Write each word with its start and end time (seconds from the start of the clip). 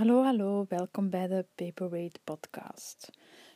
Hallo, 0.00 0.22
hallo, 0.22 0.66
welkom 0.68 1.10
bij 1.10 1.26
de 1.26 1.46
Paperweight 1.54 2.20
Podcast. 2.24 3.10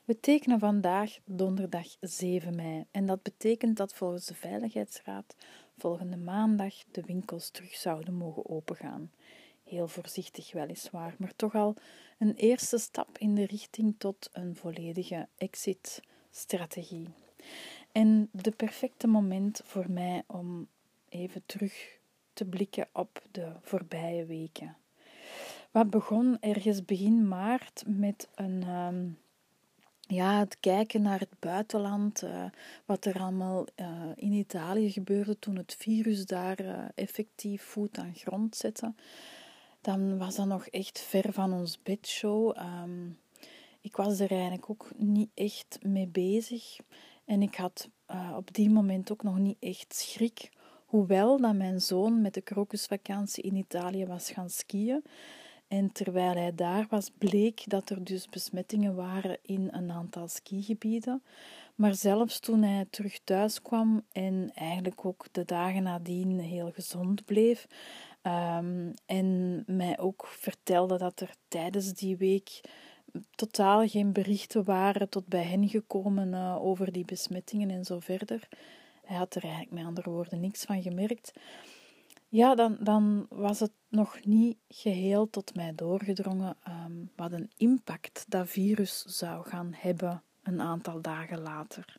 We 0.04 0.20
tekenen 0.20 0.58
vandaag 0.58 1.18
donderdag 1.24 1.86
7 2.00 2.54
mei 2.54 2.84
en 2.90 3.06
dat 3.06 3.22
betekent 3.22 3.76
dat 3.76 3.94
volgens 3.94 4.26
de 4.26 4.34
Veiligheidsraad 4.34 5.36
volgende 5.76 6.16
maandag 6.16 6.74
de 6.90 7.02
winkels 7.02 7.50
terug 7.50 7.74
zouden 7.74 8.14
mogen 8.14 8.48
opengaan. 8.48 9.10
Heel 9.62 9.88
voorzichtig 9.88 10.52
weliswaar, 10.52 11.14
maar 11.18 11.36
toch 11.36 11.54
al 11.54 11.74
een 12.18 12.34
eerste 12.34 12.78
stap 12.78 13.18
in 13.18 13.34
de 13.34 13.46
richting 13.46 13.94
tot 13.98 14.30
een 14.32 14.56
volledige 14.56 15.28
exit-strategie. 15.36 17.08
En 17.92 18.28
de 18.32 18.50
perfecte 18.50 19.06
moment 19.06 19.60
voor 19.64 19.90
mij 19.90 20.22
om 20.26 20.68
even 21.08 21.42
terug 21.46 21.98
te 22.32 22.44
blikken 22.44 22.88
op 22.92 23.22
de 23.30 23.52
voorbije 23.62 24.24
weken. 24.24 24.76
Wat 25.74 25.90
begon 25.90 26.36
ergens 26.40 26.84
begin 26.84 27.28
maart 27.28 27.82
met 27.86 28.28
een, 28.34 28.62
ehm, 28.62 29.06
ja, 30.00 30.38
het 30.38 30.60
kijken 30.60 31.02
naar 31.02 31.18
het 31.18 31.38
buitenland, 31.38 32.22
uh, 32.22 32.44
wat 32.84 33.04
er 33.04 33.20
allemaal 33.20 33.66
uh, 33.76 33.86
in 34.14 34.32
Italië 34.32 34.90
gebeurde 34.90 35.38
toen 35.38 35.56
het 35.56 35.76
virus 35.78 36.26
daar 36.26 36.60
uh, 36.60 36.78
effectief 36.94 37.62
voet 37.62 37.98
aan 37.98 38.14
grond 38.14 38.56
zette. 38.56 38.94
Dan 39.80 40.18
was 40.18 40.34
dat 40.34 40.46
nog 40.46 40.66
echt 40.66 41.00
ver 41.00 41.32
van 41.32 41.52
ons 41.52 41.82
bedshow. 41.82 42.56
Um, 42.58 43.18
ik 43.80 43.96
was 43.96 44.20
er 44.20 44.30
eigenlijk 44.30 44.70
ook 44.70 44.90
niet 44.96 45.30
echt 45.34 45.78
mee 45.82 46.08
bezig. 46.08 46.76
En 47.24 47.42
ik 47.42 47.54
had 47.54 47.88
op 48.36 48.54
die 48.54 48.70
moment 48.70 49.12
ook 49.12 49.22
nog 49.22 49.38
niet 49.38 49.56
echt 49.60 49.94
schrik. 49.94 50.50
Hoewel 50.84 51.40
dat 51.40 51.54
mijn 51.54 51.80
zoon 51.80 52.20
met 52.20 52.34
de 52.34 52.40
krokusvakantie 52.40 53.42
in 53.42 53.56
Italië 53.56 54.06
was 54.06 54.30
gaan 54.30 54.50
skiën. 54.50 55.02
En 55.68 55.92
terwijl 55.92 56.34
hij 56.34 56.54
daar 56.54 56.86
was, 56.88 57.10
bleek 57.18 57.62
dat 57.66 57.90
er 57.90 58.04
dus 58.04 58.28
besmettingen 58.28 58.94
waren 58.94 59.38
in 59.42 59.68
een 59.72 59.92
aantal 59.92 60.28
skigebieden. 60.28 61.22
Maar 61.74 61.94
zelfs 61.94 62.38
toen 62.40 62.62
hij 62.62 62.86
terug 62.90 63.18
thuis 63.24 63.62
kwam 63.62 64.02
en 64.12 64.50
eigenlijk 64.54 65.04
ook 65.04 65.26
de 65.32 65.44
dagen 65.44 65.82
nadien 65.82 66.40
heel 66.40 66.70
gezond 66.70 67.24
bleef, 67.24 67.66
um, 68.22 68.94
en 69.06 69.62
mij 69.66 69.98
ook 69.98 70.26
vertelde 70.26 70.98
dat 70.98 71.20
er 71.20 71.34
tijdens 71.48 71.92
die 71.92 72.16
week 72.16 72.60
totaal 73.30 73.88
geen 73.88 74.12
berichten 74.12 74.64
waren 74.64 75.08
tot 75.08 75.26
bij 75.26 75.42
hen 75.42 75.68
gekomen 75.68 76.28
uh, 76.32 76.64
over 76.64 76.92
die 76.92 77.04
besmettingen 77.04 77.70
en 77.70 77.84
zo 77.84 77.98
verder. 77.98 78.48
Hij 79.04 79.16
had 79.16 79.34
er 79.34 79.42
eigenlijk 79.42 79.72
met 79.72 79.84
andere 79.84 80.10
woorden 80.10 80.40
niks 80.40 80.64
van 80.64 80.82
gemerkt 80.82 81.32
ja, 82.34 82.54
dan, 82.54 82.76
dan 82.80 83.26
was 83.28 83.60
het 83.60 83.72
nog 83.88 84.24
niet 84.24 84.56
geheel 84.68 85.30
tot 85.30 85.54
mij 85.54 85.74
doorgedrongen 85.74 86.56
um, 86.68 87.10
wat 87.16 87.32
een 87.32 87.50
impact 87.56 88.24
dat 88.28 88.48
virus 88.48 89.04
zou 89.04 89.48
gaan 89.48 89.72
hebben 89.76 90.22
een 90.42 90.60
aantal 90.60 91.00
dagen 91.00 91.40
later. 91.40 91.96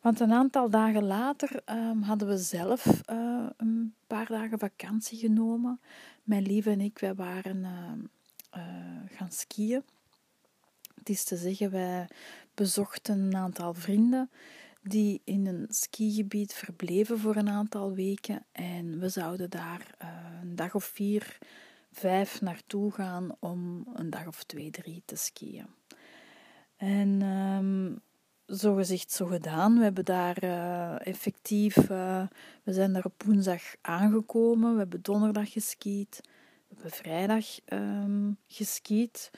Want 0.00 0.20
een 0.20 0.32
aantal 0.32 0.70
dagen 0.70 1.04
later 1.04 1.62
um, 1.66 2.02
hadden 2.02 2.28
we 2.28 2.36
zelf 2.38 2.86
uh, 2.86 3.46
een 3.56 3.94
paar 4.06 4.26
dagen 4.26 4.58
vakantie 4.58 5.18
genomen. 5.18 5.80
Mijn 6.22 6.42
lieve 6.42 6.70
en 6.70 6.80
ik, 6.80 6.98
wij 6.98 7.14
waren 7.14 7.56
uh, 7.56 8.62
uh, 8.62 9.16
gaan 9.16 9.32
skiën. 9.32 9.82
Het 10.94 11.08
is 11.08 11.24
te 11.24 11.36
zeggen, 11.36 11.70
wij 11.70 12.08
bezochten 12.54 13.18
een 13.18 13.36
aantal 13.36 13.74
vrienden 13.74 14.30
die 14.82 15.20
in 15.24 15.46
een 15.46 15.66
skigebied 15.68 16.54
verbleven 16.54 17.18
voor 17.18 17.36
een 17.36 17.48
aantal 17.48 17.92
weken. 17.92 18.46
En 18.52 18.98
we 18.98 19.08
zouden 19.08 19.50
daar 19.50 19.94
uh, 20.02 20.08
een 20.42 20.56
dag 20.56 20.74
of 20.74 20.84
vier, 20.84 21.38
vijf 21.92 22.40
naartoe 22.40 22.92
gaan 22.92 23.36
om 23.40 23.86
een 23.94 24.10
dag 24.10 24.26
of 24.26 24.44
twee, 24.44 24.70
drie 24.70 25.02
te 25.04 25.16
skiën. 25.16 25.66
En 26.76 27.22
um, 27.22 28.00
zo 28.46 28.74
gezegd, 28.74 29.12
zo 29.12 29.26
gedaan. 29.26 29.76
We 29.76 29.82
hebben 29.82 30.04
daar 30.04 30.44
uh, 30.44 31.06
effectief, 31.06 31.76
uh, 31.76 32.26
we 32.62 32.72
zijn 32.72 32.92
daar 32.92 33.04
op 33.04 33.22
woensdag 33.22 33.62
aangekomen. 33.80 34.72
We 34.72 34.78
hebben 34.78 35.02
donderdag 35.02 35.52
geskiet. 35.52 36.20
We 36.68 36.74
hebben 36.74 36.90
vrijdag 36.90 37.58
um, 37.66 38.36
geskiet. 38.46 39.30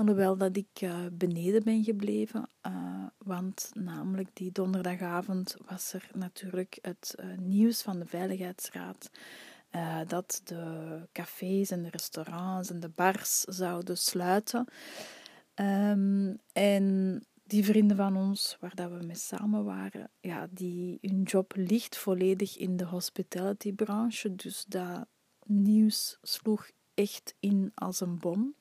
Alhoewel 0.00 0.36
dat 0.36 0.56
ik 0.56 0.80
uh, 0.82 1.06
beneden 1.12 1.62
ben 1.62 1.84
gebleven, 1.84 2.48
uh, 2.66 3.06
want 3.18 3.70
namelijk 3.74 4.28
die 4.32 4.52
donderdagavond 4.52 5.56
was 5.66 5.92
er 5.92 6.10
natuurlijk 6.14 6.78
het 6.82 7.14
uh, 7.20 7.38
nieuws 7.38 7.82
van 7.82 7.98
de 7.98 8.06
Veiligheidsraad 8.06 9.10
dat 10.06 10.40
de 10.44 11.08
cafés 11.12 11.70
en 11.70 11.82
de 11.82 11.90
restaurants 11.90 12.70
en 12.70 12.80
de 12.80 12.88
bars 12.88 13.40
zouden 13.40 13.98
sluiten. 13.98 14.66
Um, 15.54 16.38
en 16.52 17.26
die 17.44 17.64
vrienden 17.64 17.96
van 17.96 18.16
ons, 18.16 18.56
waar 18.60 18.74
dat 18.74 18.90
we 18.90 19.06
mee 19.06 19.16
samen 19.16 19.64
waren, 19.64 20.10
ja, 20.20 20.48
die, 20.50 20.98
hun 21.00 21.22
job 21.22 21.52
ligt 21.56 21.96
volledig 21.96 22.56
in 22.56 22.76
de 22.76 22.84
hospitality-branche, 22.84 24.34
dus 24.34 24.64
dat 24.68 25.06
nieuws 25.44 26.18
sloeg 26.22 26.70
echt 26.94 27.34
in 27.40 27.72
als 27.74 28.00
een 28.00 28.18
bom. 28.18 28.54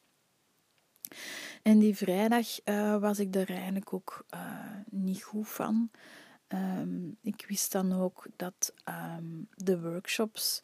En 1.64 1.80
die 1.80 1.96
vrijdag 1.96 2.66
uh, 2.66 2.97
was 2.97 3.20
ik 3.20 3.36
er 3.36 3.50
eigenlijk 3.50 3.94
ook 3.94 4.25
uh, 4.34 4.42
niet 4.90 5.24
goed 5.24 5.50
van. 5.50 5.90
Um, 6.47 7.18
ik 7.22 7.46
wist 7.47 7.72
dan 7.72 7.94
ook 7.94 8.25
dat 8.36 8.74
um, 9.18 9.47
de 9.56 9.81
workshops 9.81 10.59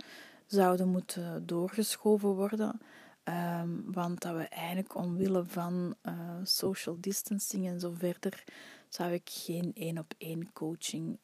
zouden 0.46 0.88
moeten 0.88 1.46
doorgeschoven 1.46 2.30
worden. 2.30 2.80
Um, 3.24 3.94
want 3.94 4.22
dat 4.22 4.36
we 4.36 4.44
eigenlijk 4.44 4.96
omwille 4.96 5.46
van 5.46 5.96
uh, 6.04 6.40
social 6.44 6.98
distancing 7.00 7.68
en 7.68 7.80
zo 7.80 7.94
verder, 7.98 8.44
zou 8.90 9.12
ik 9.12 9.30
geen 9.32 9.72
één 9.74 9.98
op 9.98 10.14
één 10.18 10.52
coaching 10.54 11.20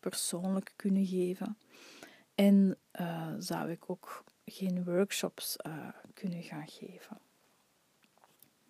persoonlijk 0.00 0.72
kunnen 0.76 1.06
geven. 1.06 1.58
En 2.34 2.78
zou 3.38 3.70
ik 3.70 3.90
ook 3.90 4.24
geen 4.44 4.84
workshops 4.84 5.56
kunnen 6.14 6.42
gaan 6.42 6.68
geven. 6.68 7.18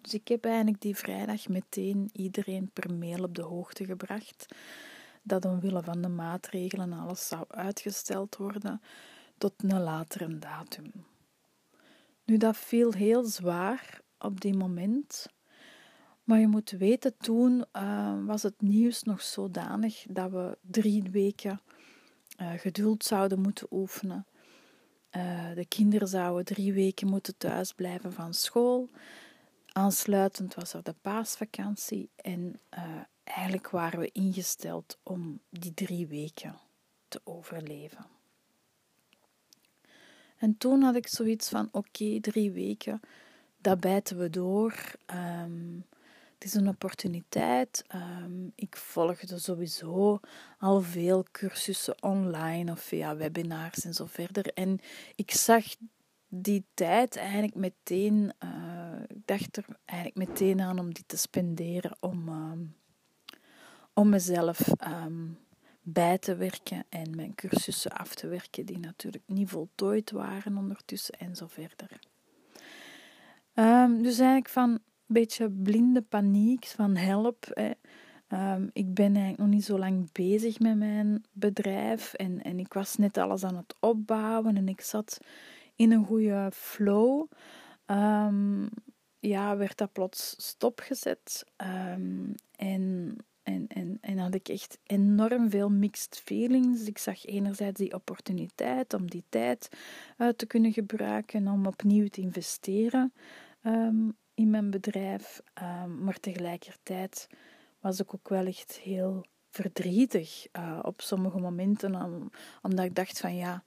Dus 0.08 0.20
ik 0.20 0.28
heb 0.28 0.44
eigenlijk 0.44 0.80
die 0.80 0.96
vrijdag 0.96 1.48
meteen 1.48 2.10
iedereen 2.12 2.70
per 2.72 2.94
mail 2.94 3.22
op 3.22 3.34
de 3.34 3.42
hoogte 3.42 3.84
gebracht 3.84 4.46
dat 5.22 5.44
omwille 5.44 5.82
van 5.82 6.02
de 6.02 6.08
maatregelen 6.08 6.92
alles 6.92 7.28
zou 7.28 7.44
uitgesteld 7.48 8.36
worden 8.36 8.80
tot 9.38 9.52
een 9.56 9.82
latere 9.82 10.38
datum. 10.38 10.92
Nu, 12.24 12.36
dat 12.36 12.56
viel 12.56 12.92
heel 12.92 13.24
zwaar 13.24 14.00
op 14.19 14.41
die 14.41 14.56
moment. 14.56 15.26
Maar 16.25 16.38
je 16.38 16.48
moet 16.48 16.70
weten, 16.70 17.16
toen 17.19 17.64
uh, 17.72 18.25
was 18.26 18.42
het 18.42 18.60
nieuws 18.60 19.02
nog 19.02 19.22
zodanig 19.22 20.04
dat 20.08 20.30
we 20.30 20.58
drie 20.60 21.02
weken 21.02 21.60
uh, 22.40 22.52
geduld 22.52 23.04
zouden 23.04 23.40
moeten 23.40 23.66
oefenen. 23.70 24.26
Uh, 25.16 25.54
de 25.54 25.66
kinderen 25.66 26.08
zouden 26.08 26.44
drie 26.44 26.72
weken 26.72 27.08
moeten 27.08 27.36
thuisblijven 27.36 28.12
van 28.12 28.34
school. 28.34 28.90
Aansluitend 29.78 30.54
was 30.54 30.72
er 30.72 30.82
de 30.82 30.94
paasvakantie 31.00 32.10
en 32.16 32.60
uh, 32.74 32.80
eigenlijk 33.24 33.70
waren 33.70 33.98
we 33.98 34.10
ingesteld 34.12 34.98
om 35.02 35.40
die 35.50 35.74
drie 35.74 36.06
weken 36.06 36.58
te 37.08 37.20
overleven. 37.24 38.06
En 40.36 40.56
toen 40.56 40.82
had 40.82 40.94
ik 40.94 41.06
zoiets 41.06 41.48
van: 41.48 41.68
oké, 41.72 42.20
drie 42.20 42.50
weken, 42.50 43.00
dat 43.60 43.80
bijten 43.80 44.18
we 44.18 44.30
door. 44.30 44.74
Um, 45.14 45.84
het 46.34 46.44
is 46.44 46.54
een 46.54 46.68
opportuniteit. 46.68 47.84
Um, 47.94 48.52
ik 48.54 48.76
volgde 48.76 49.38
sowieso 49.38 50.20
al 50.58 50.80
veel 50.80 51.24
cursussen 51.32 52.02
online 52.02 52.72
of 52.72 52.80
via 52.80 53.16
webinars 53.16 53.84
en 53.84 53.94
zo 53.94 54.06
verder. 54.06 54.52
En 54.52 54.80
ik 55.14 55.30
zag 55.30 55.64
die 56.28 56.64
tijd 56.74 57.16
eigenlijk 57.16 57.54
meteen, 57.54 58.32
uh, 58.44 59.00
ik 59.06 59.20
dacht 59.25 59.56
er 59.56 59.64
eigenlijk 59.84 60.28
meteen 60.28 60.60
aan 60.60 60.78
om 60.78 60.94
die 60.94 61.04
te 61.06 61.16
spenderen 61.16 61.96
om, 62.00 62.28
uh, 62.28 62.52
om 63.92 64.08
mezelf 64.08 64.69
um, 65.06 65.38
bij 65.82 66.19
te 66.19 66.36
werken 66.36 66.84
en 66.88 67.16
mijn 67.16 67.34
cursussen 67.34 67.90
af 67.90 68.14
te 68.14 68.26
werken, 68.26 68.66
die 68.66 68.78
natuurlijk 68.78 69.25
niet 69.26 69.48
voltooid 69.48 70.10
waren 70.10 70.56
ondertussen 70.56 71.14
en 71.19 71.36
zo 71.36 71.46
verder. 71.46 71.98
Um, 73.54 74.02
dus 74.02 74.19
eigenlijk 74.19 74.48
van 74.48 74.70
een 74.70 74.81
beetje 75.06 75.50
blinde 75.50 76.02
paniek, 76.02 76.66
van 76.66 76.96
help. 76.96 77.46
Hè. 77.50 77.70
Ik 78.72 78.94
ben 78.94 79.06
eigenlijk 79.06 79.38
nog 79.38 79.48
niet 79.48 79.64
zo 79.64 79.78
lang 79.78 80.12
bezig 80.12 80.58
met 80.58 80.76
mijn 80.76 81.24
bedrijf 81.32 82.14
en, 82.14 82.42
en 82.42 82.58
ik 82.58 82.72
was 82.72 82.96
net 82.96 83.19
alles 83.19 83.44
aan 83.44 83.56
het 83.56 83.74
opbouwen 83.81 84.56
en 84.56 84.69
ik 84.69 84.81
zat 84.81 85.19
in 85.78 85.92
een 85.92 86.04
goede 86.04 86.50
flow. 86.54 87.26
Um, 87.86 88.69
ja, 89.19 89.56
werd 89.56 89.76
dat 89.76 89.92
plots 89.92 90.34
stopgezet. 90.36 91.44
Um, 91.56 92.34
en 92.56 93.16
en, 93.42 93.66
en, 93.69 93.98
en 94.00 94.19
had 94.19 94.34
ik 94.34 94.48
echt 94.48 94.78
enorm 94.82 95.50
veel 95.50 95.70
mixed 95.70 96.20
feelings. 96.25 96.84
Ik 96.84 96.98
zag 96.98 97.26
enerzijds 97.26 97.78
die 97.78 97.94
opportuniteit 97.94 98.94
om 98.94 99.10
die 99.10 99.25
tijd 99.28 99.69
uh, 100.19 100.28
te 100.28 100.46
kunnen 100.46 100.72
gebruiken 100.72 101.48
om 101.48 101.66
opnieuw 101.66 102.08
te 102.08 102.20
investeren 102.20 103.12
um, 103.62 104.16
in 104.34 104.50
mijn 104.50 104.70
bedrijf. 104.70 105.40
Maar 105.98 106.20
tegelijkertijd 106.20 107.26
was 107.81 108.00
ik 108.00 108.14
ook 108.14 108.28
wel 108.28 108.46
echt 108.46 108.78
heel 108.78 109.24
verdrietig 109.50 110.46
uh, 110.52 110.78
op 110.82 111.00
sommige 111.00 111.38
momenten, 111.38 111.94
om, 111.94 112.31
omdat 112.62 112.84
ik 112.84 112.94
dacht 112.94 113.20
van 113.20 113.36
ja, 113.36 113.64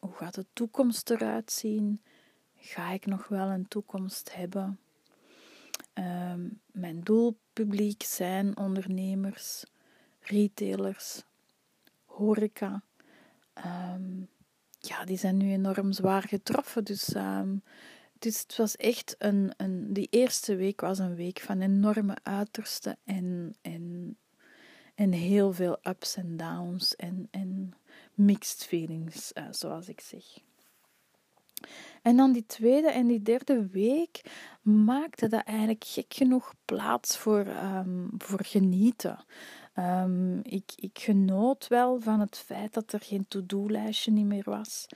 hoe 0.00 0.12
gaat 0.12 0.34
de 0.34 0.46
toekomst 0.52 1.10
eruit 1.10 1.52
zien? 1.52 2.02
Ga 2.56 2.90
ik 2.90 3.06
nog 3.06 3.28
wel 3.28 3.48
een 3.48 3.68
toekomst 3.68 4.34
hebben? 4.34 4.80
Um, 5.94 6.60
mijn 6.72 7.00
doelpubliek 7.00 8.02
zijn 8.02 8.56
ondernemers, 8.56 9.64
retailers, 10.20 11.22
horeca. 12.04 12.82
Um, 13.54 14.28
ja, 14.78 15.04
die 15.04 15.18
zijn 15.18 15.36
nu 15.36 15.52
enorm 15.52 15.92
zwaar 15.92 16.22
getroffen. 16.22 16.84
Dus, 16.84 17.14
um, 17.14 17.62
het 18.18 18.56
was 18.56 18.76
echt 18.76 19.14
een, 19.18 19.52
een. 19.56 19.92
Die 19.92 20.06
eerste 20.10 20.56
week 20.56 20.80
was 20.80 20.98
een 20.98 21.14
week 21.14 21.40
van 21.40 21.60
enorme 21.60 22.16
uitersten 22.22 22.96
en, 23.04 23.54
en, 23.60 24.16
en 24.94 25.12
heel 25.12 25.52
veel 25.52 25.78
ups 25.82 26.16
en 26.16 26.36
downs 26.36 26.96
en, 26.96 27.28
en 27.30 27.74
mixed 28.24 28.64
feelings, 28.64 29.32
uh, 29.34 29.44
zoals 29.50 29.88
ik 29.88 30.00
zeg. 30.00 30.24
En 32.02 32.16
dan 32.16 32.32
die 32.32 32.46
tweede 32.46 32.90
en 32.90 33.06
die 33.06 33.22
derde 33.22 33.66
week 33.66 34.20
maakte 34.62 35.28
dat 35.28 35.44
eigenlijk 35.44 35.84
gek 35.84 36.14
genoeg 36.14 36.54
plaats 36.64 37.16
voor, 37.16 37.46
um, 37.46 38.10
voor 38.18 38.44
genieten. 38.44 39.24
Um, 39.74 40.40
ik, 40.42 40.72
ik 40.76 40.98
genoot 40.98 41.68
wel 41.68 42.00
van 42.00 42.20
het 42.20 42.38
feit 42.38 42.74
dat 42.74 42.92
er 42.92 43.00
geen 43.00 43.28
to-do-lijstje 43.28 44.10
niet 44.10 44.26
meer 44.26 44.44
was. 44.44 44.86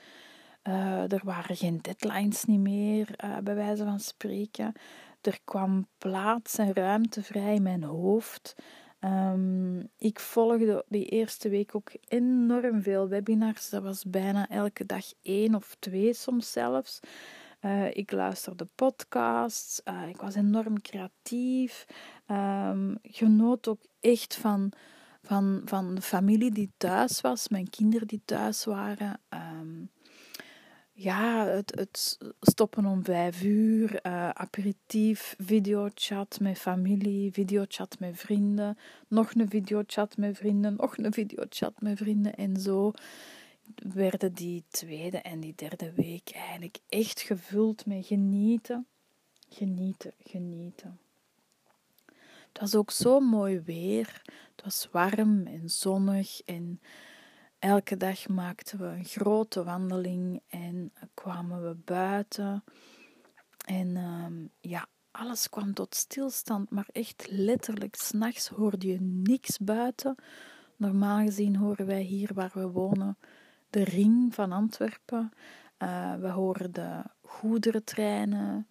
Uh, 0.62 1.12
er 1.12 1.20
waren 1.24 1.56
geen 1.56 1.78
deadlines 1.80 2.44
niet 2.44 2.60
meer, 2.60 3.24
uh, 3.24 3.38
bij 3.38 3.54
wijze 3.54 3.84
van 3.84 4.00
spreken. 4.00 4.72
Er 5.20 5.38
kwam 5.44 5.86
plaats 5.98 6.58
en 6.58 6.72
ruimte 6.72 7.22
vrij 7.22 7.54
in 7.54 7.62
mijn 7.62 7.82
hoofd. 7.82 8.54
Um, 9.04 9.88
ik 9.98 10.20
volgde 10.20 10.84
die 10.88 11.04
eerste 11.04 11.48
week 11.48 11.74
ook 11.74 11.90
enorm 12.08 12.82
veel 12.82 13.08
webinars. 13.08 13.70
Dat 13.70 13.82
was 13.82 14.04
bijna 14.04 14.48
elke 14.48 14.86
dag 14.86 15.04
één 15.22 15.54
of 15.54 15.76
twee 15.78 16.12
soms 16.12 16.52
zelfs. 16.52 17.00
Uh, 17.60 17.96
ik 17.96 18.12
luisterde 18.12 18.68
podcasts. 18.74 19.80
Uh, 19.84 20.08
ik 20.08 20.20
was 20.20 20.34
enorm 20.34 20.80
creatief. 20.80 21.86
Um, 22.30 22.98
genoot 23.02 23.68
ook 23.68 23.80
echt 24.00 24.36
van, 24.36 24.72
van, 25.22 25.62
van 25.64 25.94
de 25.94 26.02
familie 26.02 26.50
die 26.50 26.72
thuis 26.76 27.20
was. 27.20 27.48
Mijn 27.48 27.70
kinderen 27.70 28.06
die 28.06 28.22
thuis 28.24 28.64
waren. 28.64 29.20
Um, 29.28 29.90
ja, 30.96 31.46
het, 31.46 32.18
stoppen 32.40 32.86
om 32.86 33.04
vijf 33.04 33.42
uur, 33.42 33.92
uh, 33.92 34.28
aperitief, 34.28 35.34
videochat 35.38 36.38
met 36.40 36.58
familie, 36.58 37.32
videochat 37.32 37.96
met 37.98 38.16
vrienden, 38.18 38.78
nog 39.08 39.34
een 39.34 39.48
videochat 39.48 40.16
met 40.16 40.36
vrienden, 40.36 40.74
nog 40.76 40.96
een 40.96 41.12
videochat 41.12 41.80
met 41.80 41.98
vrienden 41.98 42.34
en 42.34 42.56
zo 42.56 42.92
werden 43.74 44.32
die 44.32 44.64
tweede 44.68 45.18
en 45.18 45.40
die 45.40 45.52
derde 45.56 45.92
week 45.92 46.30
eigenlijk 46.32 46.78
echt 46.88 47.20
gevuld 47.20 47.86
met 47.86 48.06
genieten, 48.06 48.86
genieten, 49.48 50.12
genieten. 50.24 50.98
Het 52.48 52.60
was 52.60 52.74
ook 52.74 52.90
zo 52.90 53.20
mooi 53.20 53.60
weer. 53.60 54.22
Het 54.56 54.64
was 54.64 54.88
warm 54.92 55.46
en 55.46 55.70
zonnig 55.70 56.40
en 56.44 56.80
Elke 57.64 57.96
dag 57.96 58.28
maakten 58.28 58.78
we 58.78 58.86
een 58.86 59.04
grote 59.04 59.64
wandeling 59.64 60.42
en 60.48 60.92
kwamen 61.14 61.68
we 61.68 61.74
buiten. 61.74 62.64
En 63.66 63.96
ehm, 63.96 64.46
ja, 64.60 64.86
alles 65.10 65.48
kwam 65.48 65.74
tot 65.74 65.94
stilstand, 65.94 66.70
maar 66.70 66.88
echt 66.92 67.26
letterlijk, 67.30 67.94
s'nachts 67.94 68.48
hoorde 68.48 68.86
je 68.86 69.00
niks 69.00 69.58
buiten. 69.58 70.14
Normaal 70.76 71.18
gezien 71.18 71.56
horen 71.56 71.86
wij 71.86 72.02
hier 72.02 72.30
waar 72.34 72.50
we 72.54 72.68
wonen 72.68 73.18
de 73.70 73.84
ring 73.84 74.34
van 74.34 74.52
Antwerpen. 74.52 75.32
Uh, 75.78 76.14
we 76.14 76.28
horen 76.28 76.72
de 76.72 77.02
goederentreinen. 77.22 78.68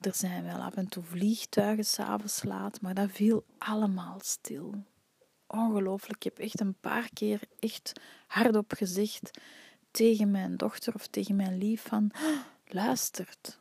Er 0.00 0.14
zijn 0.14 0.44
wel 0.44 0.60
af 0.60 0.74
en 0.74 0.88
toe 0.88 1.02
vliegtuigen 1.02 1.84
s'avonds 1.84 2.42
laat, 2.42 2.80
maar 2.80 2.94
dat 2.94 3.10
viel 3.10 3.44
allemaal 3.58 4.18
stil 4.22 4.74
ongelooflijk. 5.48 6.16
Ik 6.16 6.22
heb 6.22 6.38
echt 6.38 6.60
een 6.60 6.74
paar 6.80 7.08
keer 7.12 7.40
echt 7.58 7.92
hardop 8.26 8.72
gezegd 8.72 9.30
tegen 9.90 10.30
mijn 10.30 10.56
dochter 10.56 10.94
of 10.94 11.06
tegen 11.06 11.36
mijn 11.36 11.58
lief 11.58 11.82
van 11.82 12.10
ah, 12.14 12.40
luistert. 12.66 13.58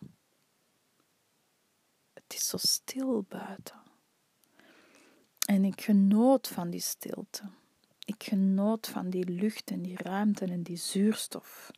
Het 2.13 2.33
is 2.33 2.47
zo 2.47 2.57
stil 2.57 3.25
buiten. 3.27 3.75
En 5.45 5.63
ik 5.65 5.81
genoot 5.81 6.47
van 6.47 6.69
die 6.69 6.81
stilte. 6.81 7.41
Ik 8.05 8.23
genoot 8.23 8.87
van 8.87 9.09
die 9.09 9.29
lucht 9.29 9.71
en 9.71 9.81
die 9.81 9.97
ruimte 9.97 10.45
en 10.45 10.63
die 10.63 10.77
zuurstof. 10.77 11.71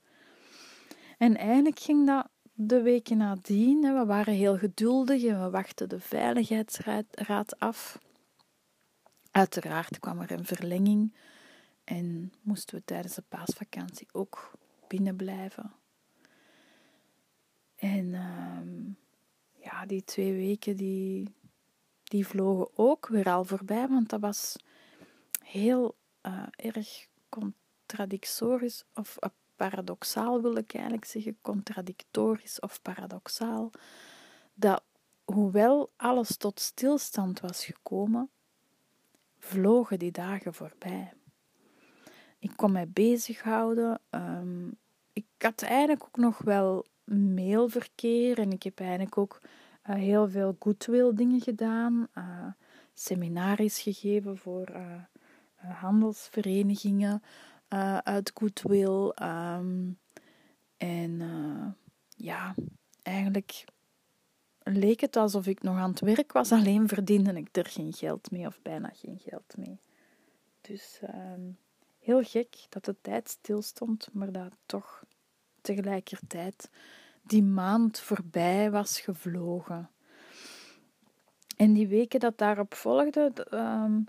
En 1.18 1.38
eigenlijk 1.38 1.80
ging 1.80 2.08
dat 2.08 2.28
de 2.54 2.82
weken 2.82 3.18
nadien. 3.18 3.82
We 3.82 4.06
waren 4.06 4.34
heel 4.34 4.58
geduldig 4.58 5.24
en 5.24 5.44
we 5.44 5.50
wachten 5.50 5.90
de 5.90 6.00
veiligheidsraad 6.00 7.60
af. 7.60 8.00
Uiteraard 9.32 10.00
kwam 10.00 10.22
er 10.22 10.32
een 10.32 10.46
verlenging 10.46 11.14
en 11.84 12.34
moesten 12.42 12.76
we 12.76 12.84
tijdens 12.86 13.16
de 13.16 13.24
paasvakantie 13.30 14.08
ook 14.12 14.52
binnen 14.88 15.16
blijven. 15.16 15.72
En 17.76 18.14
ehm, 18.14 18.92
ja, 19.64 19.86
die 19.86 20.04
twee 20.04 20.34
weken 20.34 20.76
die, 20.76 21.34
die 22.04 22.28
vlogen 22.28 22.70
ook 22.76 23.08
weer 23.08 23.30
al 23.30 23.44
voorbij, 23.46 23.88
want 23.88 24.10
dat 24.10 24.20
was 24.20 24.56
heel 25.44 25.96
uh, 26.26 26.44
erg 26.56 27.08
contradictorisch, 27.30 28.84
of 28.94 29.18
uh, 29.20 29.30
paradoxaal 29.56 30.42
wil 30.42 30.56
ik 30.56 30.74
eigenlijk 30.74 31.06
zeggen, 31.06 31.38
contradictorisch 31.42 32.60
of 32.60 32.82
paradoxaal, 32.82 33.72
dat 34.54 34.84
hoewel 35.24 35.92
alles 35.96 36.38
tot 36.38 36.60
stilstand 36.60 37.40
was 37.40 37.66
gekomen, 37.66 38.30
vlogen 39.40 40.00
die 40.00 40.12
dagen 40.12 40.54
voorbij. 40.54 41.14
Ik 42.40 42.52
kon 42.56 42.72
mij 42.72 42.88
bezighouden. 42.90 44.02
Um, 44.10 44.78
ik 45.14 45.26
had 45.38 45.62
eigenlijk 45.62 46.04
ook 46.04 46.18
nog 46.18 46.38
wel 46.38 46.86
mailverkeer 47.14 48.40
en 48.40 48.52
ik 48.52 48.64
heb 48.64 48.80
eigenlijk 48.80 49.18
ook 49.18 49.42
uh, 49.90 49.96
heel 49.96 50.30
veel 50.30 50.56
goodwill 50.60 51.14
dingen 51.14 51.42
gedaan. 51.42 52.08
Uh, 52.18 52.48
seminaries 52.94 53.80
gegeven 53.80 54.38
voor 54.38 54.70
uh, 54.70 55.04
handelsverenigingen 55.80 57.24
uit 58.04 58.32
goodwill. 58.34 59.14
Um, 59.22 60.00
en 60.78 61.22
ja, 62.16 62.56
eigenlijk 63.02 63.66
leek 64.72 65.00
het 65.00 65.16
alsof 65.16 65.48
ik 65.48 65.62
nog 65.62 65.78
aan 65.78 65.90
het 65.90 66.00
werk 66.00 66.32
was, 66.32 66.52
alleen 66.52 66.88
verdiende 66.88 67.34
ik 67.34 67.58
er 67.58 67.66
geen 67.66 67.94
geld 67.94 68.32
mee 68.32 68.46
of 68.46 68.60
bijna 68.62 68.92
geen 68.94 69.20
geld 69.20 69.58
mee. 69.58 69.80
Dus 70.62 71.00
ehm, 71.02 71.42
heel 72.00 72.24
gek 72.24 72.56
dat 72.70 72.86
de 72.86 72.96
tijd 73.02 73.30
stilstond, 73.30 74.10
maar 74.14 74.32
dat 74.32 74.52
toch 74.66 75.04
tegelijkertijd 75.62 76.70
die 77.24 77.44
maand 77.44 78.00
voorbij 78.00 78.72
was 78.72 79.00
gevlogen. 79.00 79.90
En 81.58 81.74
die 81.74 81.88
weken 81.88 82.20
dat 82.20 82.38
daarop 82.38 82.74
volgden, 82.74 83.34
um, 83.60 84.06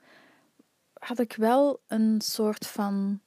had 0.92 1.18
ik 1.18 1.32
wel 1.32 1.80
een 1.86 2.20
soort 2.20 2.66
van 2.66 3.20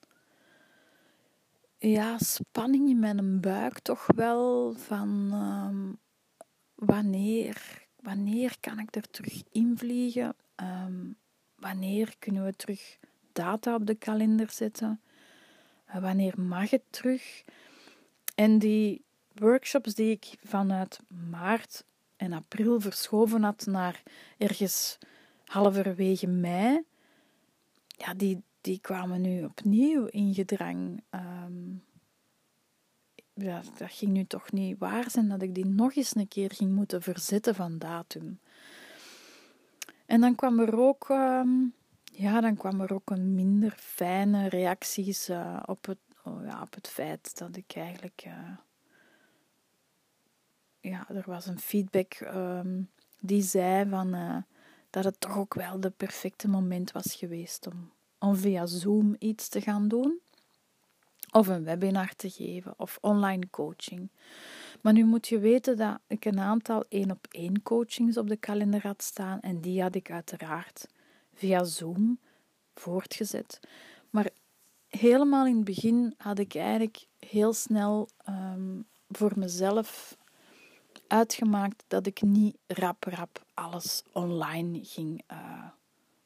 ja, 1.77 2.17
spanning 2.17 2.89
in 2.89 2.99
mijn 2.99 3.41
buik, 3.41 3.79
toch 3.79 4.05
wel 4.15 4.73
van 4.73 5.33
um, 5.33 5.99
wanneer, 6.85 7.85
wanneer 7.99 8.55
kan 8.59 8.79
ik 8.79 8.95
er 8.95 9.09
terug 9.09 9.43
invliegen? 9.51 10.35
Um, 10.55 11.15
wanneer 11.55 12.15
kunnen 12.19 12.45
we 12.45 12.55
terug 12.55 12.97
data 13.31 13.75
op 13.75 13.85
de 13.85 13.95
kalender 13.95 14.49
zetten? 14.51 15.01
Uh, 15.89 16.01
wanneer 16.01 16.41
mag 16.41 16.69
het 16.69 16.83
terug? 16.89 17.43
En 18.35 18.59
die 18.59 19.01
workshops 19.33 19.93
die 19.93 20.11
ik 20.11 20.35
vanuit 20.43 20.99
maart 21.29 21.83
en 22.17 22.33
april 22.33 22.79
verschoven 22.79 23.43
had 23.43 23.65
naar 23.65 24.03
ergens 24.37 24.97
halverwege 25.45 26.27
mei, 26.27 26.83
ja, 27.87 28.13
die, 28.13 28.43
die 28.61 28.79
kwamen 28.79 29.21
nu 29.21 29.43
opnieuw 29.43 30.05
in 30.05 30.33
gedrang. 30.33 31.03
Um, 31.11 31.83
ja, 33.33 33.61
dat 33.77 33.91
ging 33.91 34.11
nu 34.11 34.25
toch 34.25 34.51
niet 34.51 34.77
waar 34.77 35.11
zijn 35.11 35.29
dat 35.29 35.41
ik 35.41 35.55
die 35.55 35.65
nog 35.65 35.95
eens 35.95 36.15
een 36.15 36.27
keer 36.27 36.51
ging 36.51 36.71
moeten 36.71 37.01
verzetten 37.01 37.55
van 37.55 37.77
datum. 37.77 38.39
En 40.05 40.21
dan 40.21 40.35
kwam 40.35 40.59
er 40.59 40.79
ook, 40.79 41.09
ehm, 41.09 41.49
ja, 42.03 42.41
dan 42.41 42.55
kwam 42.55 42.81
er 42.81 42.93
ook 42.93 43.09
een 43.09 43.35
minder 43.35 43.75
fijne 43.77 44.49
reacties 44.49 45.29
uh, 45.29 45.63
op, 45.65 45.85
het, 45.85 45.97
oh 46.23 46.45
ja, 46.45 46.61
op 46.61 46.73
het 46.73 46.87
feit 46.87 47.37
dat 47.37 47.55
ik 47.55 47.71
eigenlijk. 47.75 48.23
Uh, 48.27 48.57
ja, 50.79 51.09
er 51.09 51.23
was 51.25 51.45
een 51.45 51.59
feedback 51.59 52.19
um, 52.19 52.89
die 53.19 53.41
zei 53.41 53.89
van, 53.89 54.15
uh, 54.15 54.37
dat 54.89 55.03
het 55.03 55.19
toch 55.19 55.37
ook 55.37 55.53
wel 55.53 55.79
de 55.79 55.89
perfecte 55.89 56.47
moment 56.47 56.91
was 56.91 57.15
geweest 57.15 57.67
om, 57.67 57.91
om 58.19 58.35
via 58.35 58.65
Zoom 58.65 59.15
iets 59.19 59.49
te 59.49 59.61
gaan 59.61 59.87
doen. 59.87 60.22
Of 61.33 61.47
een 61.47 61.63
webinar 61.63 62.15
te 62.15 62.29
geven 62.29 62.73
of 62.77 62.97
online 63.01 63.49
coaching. 63.49 64.09
Maar 64.81 64.93
nu 64.93 65.05
moet 65.05 65.27
je 65.27 65.39
weten 65.39 65.77
dat 65.77 65.99
ik 66.07 66.25
een 66.25 66.39
aantal 66.39 66.85
één 66.89 67.11
op 67.11 67.27
één 67.31 67.61
coachings 67.61 68.17
op 68.17 68.27
de 68.27 68.37
kalender 68.37 68.81
had 68.81 69.03
staan 69.03 69.39
en 69.39 69.61
die 69.61 69.81
had 69.81 69.95
ik 69.95 70.11
uiteraard 70.11 70.87
via 71.33 71.63
Zoom 71.63 72.19
voortgezet. 72.75 73.59
Maar 74.09 74.29
helemaal 74.87 75.45
in 75.45 75.55
het 75.55 75.63
begin 75.63 76.13
had 76.17 76.39
ik 76.39 76.55
eigenlijk 76.55 77.07
heel 77.19 77.53
snel 77.53 78.09
um, 78.29 78.85
voor 79.09 79.31
mezelf 79.35 80.17
uitgemaakt 81.07 81.83
dat 81.87 82.05
ik 82.05 82.21
niet 82.21 82.57
rap 82.67 83.03
rap 83.03 83.45
alles 83.53 84.03
online 84.11 84.79
ging 84.83 85.23
uh, 85.31 85.65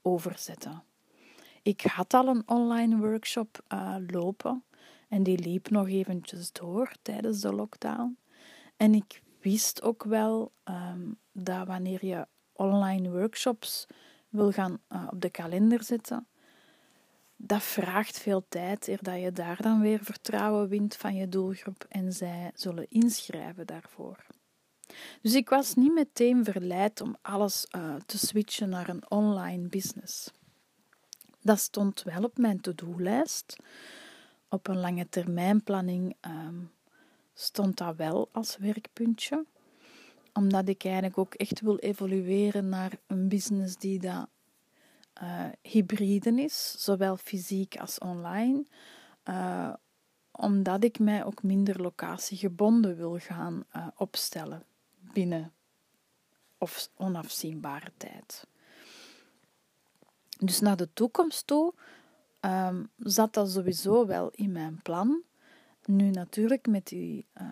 overzetten. 0.02 0.84
Ik 1.62 1.82
had 1.82 2.14
al 2.14 2.28
een 2.28 2.44
online 2.46 2.98
workshop 2.98 3.64
uh, 3.74 3.96
lopen 4.08 4.64
en 5.08 5.24
die 5.24 5.40
liep 5.40 5.70
nog 5.70 5.88
eventjes 5.88 6.52
door 6.52 6.92
tijdens 7.02 7.42
de 7.42 7.54
lockdown. 7.54 8.18
En 8.78 8.94
ik 8.94 9.22
wist 9.42 9.82
ook 9.82 10.04
wel 10.04 10.52
um, 10.66 11.18
dat 11.32 11.68
wanneer 11.68 12.06
je 12.06 12.28
online 12.54 13.10
workshops 13.10 13.88
wil 14.30 14.52
gaan 14.52 14.80
uh, 14.90 15.08
op 15.12 15.22
de 15.22 15.30
kalender 15.30 15.84
zetten, 15.84 16.28
dat 17.36 17.64
vraagt 17.64 18.20
veel 18.20 18.46
tijd 18.50 18.88
eer 18.88 19.04
dat 19.04 19.22
je 19.22 19.32
daar 19.32 19.62
dan 19.62 19.82
weer 19.82 20.04
vertrouwen 20.04 20.68
wint 20.68 20.96
van 20.96 21.16
je 21.16 21.30
doelgroep 21.30 21.86
en 21.90 22.14
zij 22.14 22.52
zullen 22.54 22.90
inschrijven 22.90 23.66
daarvoor. 23.66 24.26
Dus 25.22 25.34
ik 25.34 25.50
was 25.50 25.74
niet 25.74 25.94
meteen 25.94 26.44
verleid 26.44 27.02
om 27.02 27.16
alles 27.22 27.68
uh, 27.76 27.96
te 28.06 28.18
switchen 28.18 28.70
naar 28.70 28.90
een 28.90 29.12
online 29.12 29.68
business. 29.68 30.32
Dat 31.42 31.60
stond 31.60 32.04
wel 32.04 32.24
op 32.24 32.38
mijn 32.38 32.62
to-do-lijst. 32.62 33.56
Op 34.50 34.68
een 34.68 34.80
lange 34.80 35.10
termijnplanning 35.10 36.16
um, 36.22 36.72
stond 37.34 37.77
dat 37.77 37.96
wel 37.96 38.30
als 38.32 38.58
werkpuntje. 38.58 39.46
Omdat 40.34 40.68
ik 40.68 40.84
eigenlijk 40.84 41.18
ook 41.18 41.34
echt 41.34 41.62
wil 41.62 41.77
evolueren 41.77 42.70
naar 42.70 42.92
een 43.08 43.30
business 43.30 43.77
die 43.77 44.00
dat 44.00 44.27
uh, 45.24 45.46
hybride 45.62 46.42
is, 46.42 46.75
zowel 46.77 47.18
fysiek 47.18 47.77
als 47.77 47.98
online. 47.98 48.66
Uh, 49.25 49.74
omdat 50.32 50.84
ik 50.84 51.00
mij 51.00 51.25
ook 51.25 51.44
minder 51.44 51.82
locatiegebonden 51.82 52.96
wil 52.96 53.18
gaan 53.20 53.63
uh, 53.75 53.88
opstellen 53.96 54.66
binnen 55.00 55.54
of 56.58 56.89
onafzienbare 56.96 57.92
tijd. 57.98 58.48
Dus 60.39 60.60
naar 60.60 60.77
de 60.77 60.94
toekomst 60.94 61.48
toe 61.48 61.74
um, 62.48 62.89
zat 62.98 63.34
dat 63.34 63.51
sowieso 63.51 64.06
wel 64.06 64.30
in 64.30 64.51
mijn 64.51 64.82
plan. 64.82 65.22
Nu 65.86 66.10
natuurlijk 66.10 66.68
met 66.68 66.88
die 66.88 67.27
uh, 67.42 67.48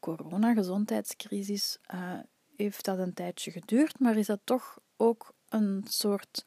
corona-gezondheidscrisis 0.00 1.78
uh, 1.94 2.12
heeft 2.56 2.84
dat 2.84 2.98
een 2.98 3.14
tijdje 3.14 3.50
geduurd, 3.50 3.98
maar 3.98 4.16
is 4.16 4.26
dat 4.26 4.40
toch 4.44 4.78
ook 4.96 5.34
een 5.48 5.84
soort 5.88 6.46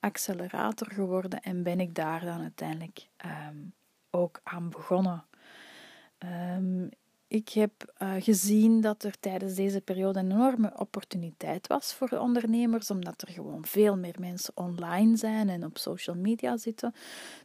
accelerator 0.00 0.92
geworden 0.92 1.40
en 1.40 1.62
ben 1.62 1.80
ik 1.80 1.94
daar 1.94 2.24
dan 2.24 2.40
uiteindelijk 2.40 3.08
um, 3.50 3.72
ook 4.10 4.40
aan 4.42 4.70
begonnen. 4.70 5.24
Um, 6.18 6.88
ik 7.28 7.48
heb 7.48 7.94
uh, 8.02 8.12
gezien 8.18 8.80
dat 8.80 9.02
er 9.02 9.20
tijdens 9.20 9.54
deze 9.54 9.80
periode 9.80 10.18
een 10.18 10.30
enorme 10.30 10.72
opportuniteit 10.76 11.66
was 11.66 11.94
voor 11.94 12.08
ondernemers, 12.08 12.90
omdat 12.90 13.22
er 13.22 13.32
gewoon 13.32 13.64
veel 13.64 13.96
meer 13.96 14.14
mensen 14.18 14.52
online 14.56 15.16
zijn 15.16 15.48
en 15.48 15.64
op 15.64 15.78
social 15.78 16.16
media 16.16 16.56
zitten. 16.56 16.94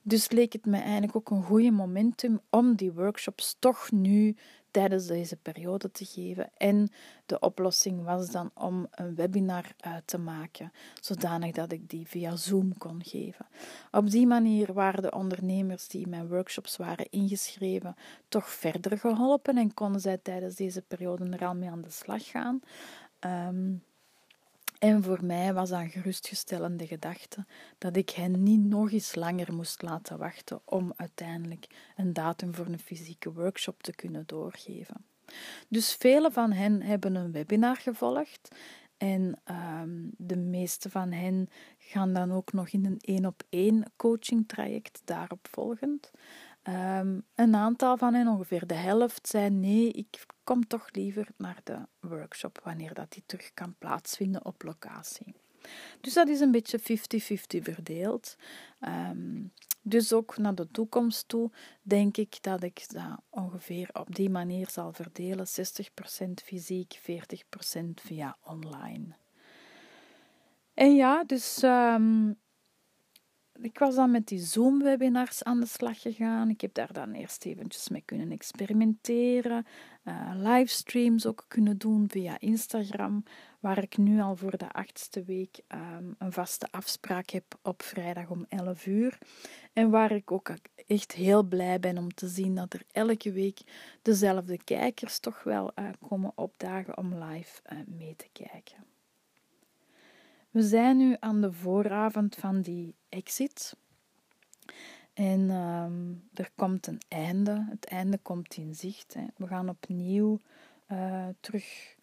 Dus 0.02 0.32
leek 0.32 0.54
het 0.54 0.66
mij 0.66 0.82
eigenlijk 0.82 1.16
ook 1.16 1.30
een 1.30 1.44
goede 1.44 1.72
momentum 1.72 2.40
om 2.50 2.76
die 2.76 2.92
workshops 2.92 3.56
toch 3.60 3.92
nu 3.92 4.36
tijdens 4.74 5.08
deze 5.08 5.36
periode 5.36 5.92
te 5.92 6.06
geven. 6.06 6.50
En 6.58 6.90
de 7.26 7.40
oplossing 7.40 8.04
was 8.04 8.32
dan 8.32 8.52
om 8.54 8.88
een 8.92 9.16
webinar 9.16 9.66
uit 9.80 10.08
te 10.08 10.18
maken, 10.18 10.72
zodanig 11.02 11.52
dat 11.52 11.72
ik 11.72 11.90
die 11.90 12.08
via 12.08 12.36
Zoom 12.36 12.78
kon 12.78 13.04
geven. 13.04 13.46
Op 13.92 14.10
die 14.10 14.28
manier 14.28 14.74
waren 14.74 15.02
de 15.02 15.12
ondernemers 15.12 15.88
die 15.88 16.02
in 16.02 16.10
mijn 16.10 16.28
workshops 16.28 16.78
waren 16.78 17.10
ingeschreven 17.10 17.96
toch 18.28 18.50
verder 18.50 18.98
geholpen 18.98 19.58
en 19.58 19.74
konden 19.74 20.02
zij 20.02 20.18
tijdens 20.18 20.56
deze 20.56 20.82
periode 20.82 21.30
er 21.30 21.46
al 21.46 21.56
mee 21.56 21.70
aan 21.70 21.82
de 21.82 21.90
slag 21.90 22.28
gaan. 22.28 22.60
Um, 23.20 23.84
en 24.84 25.04
voor 25.04 25.26
mij 25.26 25.54
was 25.54 25.70
dat 25.70 25.80
een 25.80 25.90
geruststellende 25.90 26.88
gedachte 26.88 27.46
dat 27.78 27.96
ik 27.96 28.10
hen 28.10 28.44
niet 28.44 28.64
nog 28.64 28.92
eens 28.92 29.16
langer 29.16 29.54
moest 29.54 29.82
laten 29.82 30.18
wachten 30.18 30.62
om 30.66 30.94
uiteindelijk 30.96 31.68
een 31.96 32.14
datum 32.14 32.54
voor 32.54 32.66
een 32.66 32.80
fysieke 32.80 33.34
workshop 33.34 33.84
te 33.84 33.96
kunnen 33.96 34.24
doorgeven. 34.26 35.06
Dus 35.68 35.94
vele 35.94 36.32
van 36.32 36.52
hen 36.52 36.82
hebben 36.82 37.16
een 37.16 37.32
webinar 37.32 37.76
gevolgd 37.76 38.56
en 38.98 39.42
um, 39.82 40.12
de 40.18 40.38
meeste 40.38 40.90
van 40.90 41.12
hen 41.12 41.50
gaan 41.78 42.14
dan 42.14 42.32
ook 42.32 42.54
nog 42.54 42.70
in 42.70 42.86
een 42.86 43.00
één 43.00 43.26
op 43.26 43.44
één 43.50 43.92
coaching 43.96 44.48
traject 44.48 45.02
daarop 45.06 45.48
volgend. 45.52 46.12
Um, 46.70 47.26
een 47.36 47.56
aantal 47.56 47.98
van 47.98 48.14
hen, 48.14 48.28
ongeveer 48.28 48.68
de 48.68 48.74
helft, 48.74 49.28
zei 49.28 49.50
nee, 49.50 49.92
ik 49.92 50.26
kom 50.44 50.68
toch 50.68 50.90
liever 50.92 51.28
naar 51.38 51.62
de 51.64 51.78
workshop 52.00 52.60
wanneer 52.64 52.94
dat 52.94 53.12
die 53.12 53.24
terug 53.26 53.54
kan 53.54 53.76
plaatsvinden 53.78 54.46
op 54.46 54.64
locatie. 54.64 55.34
Dus 56.02 56.14
dat 56.14 56.28
is 56.28 56.40
een 56.40 56.52
beetje 56.52 56.80
50-50 56.80 56.84
verdeeld. 57.62 58.36
Um, 58.82 59.52
dus 59.82 60.14
ook 60.14 60.38
naar 60.38 60.56
de 60.56 60.68
toekomst 60.72 61.28
toe 61.28 61.52
denk 61.82 62.18
ik 62.18 62.38
dat 62.42 62.64
ik 62.64 62.86
dat 62.88 63.20
ongeveer 63.30 63.90
op 63.94 64.16
die 64.16 64.30
manier 64.30 64.70
zal 64.70 64.94
verdelen: 64.94 65.48
60% 65.48 65.52
fysiek, 66.44 67.00
40% 67.02 67.84
via 67.94 68.38
online. 68.44 69.06
En 70.74 70.96
ja, 70.96 71.24
dus 71.24 71.64
um, 71.64 72.40
ik 73.62 73.80
was 73.80 73.96
dan 73.96 74.12
met 74.12 74.28
die 74.28 74.40
Zoom-webinars 74.40 75.44
aan 75.44 75.60
de 75.60 75.66
slag 75.66 76.02
gegaan. 76.02 76.50
Ik 76.50 76.62
heb 76.62 76.74
daar 76.74 76.94
dan 76.94 77.14
eerst 77.14 77.46
eventjes 77.46 77.90
mee 77.90 78.02
kunnen 78.06 78.32
experimenteren. 78.32 79.66
Uh, 80.04 80.32
livestreams 80.36 81.26
ook 81.26 81.46
kunnen 81.48 81.78
doen 81.78 82.10
via 82.10 82.40
Instagram, 82.40 83.24
waar 83.60 83.84
ik 83.84 83.98
nu 83.98 84.22
al 84.22 84.36
voor 84.36 84.58
de 84.58 84.72
achtste 84.72 85.24
week 85.24 85.62
um, 85.68 86.16
een 86.18 86.32
vaste 86.32 86.68
afspraak 86.72 87.30
heb 87.30 87.60
op 87.62 87.82
vrijdag 87.82 88.30
om 88.30 88.46
11 88.50 88.86
uur. 88.86 89.18
En 89.74 89.90
waar 89.90 90.12
ik 90.12 90.32
ook 90.32 90.52
echt 90.88 91.12
heel 91.12 91.44
blij 91.44 91.80
ben 91.80 91.98
om 91.98 92.14
te 92.14 92.28
zien 92.28 92.56
dat 92.56 92.74
er 92.74 92.84
elke 92.92 93.32
week 93.32 93.60
dezelfde 94.02 94.64
kijkers 94.64 95.20
toch 95.20 95.44
wel 95.44 95.72
uh, 95.76 95.90
komen 96.08 96.32
opdagen 96.36 96.98
om 96.98 97.24
live 97.24 97.62
uh, 97.72 97.80
mee 97.88 98.16
te 98.16 98.28
kijken. 98.32 98.93
We 100.54 100.62
zijn 100.62 100.98
nu 100.98 101.16
aan 101.20 101.42
de 101.42 101.52
vooravond 101.52 102.36
van 102.36 102.62
die 102.62 102.96
exit. 103.10 103.76
En 105.14 105.50
ehm, 105.50 106.14
er 106.34 106.52
komt 106.56 106.88
een 106.88 107.02
einde. 107.08 107.66
Het 107.70 107.86
einde 107.86 108.18
komt 108.18 108.56
in 108.56 108.76
zicht. 108.76 109.14
Hè. 109.14 109.24
We 109.38 109.48
gaan 109.48 109.70
opnieuw 109.70 110.40
uh, 110.92 111.28
terug 111.40 111.96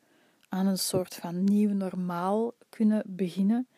aan 0.48 0.66
een 0.66 0.78
soort 0.78 1.14
van 1.14 1.44
nieuw 1.44 1.72
normaal 1.72 2.52
kunnen 2.68 3.02
beginnen. 3.06 3.68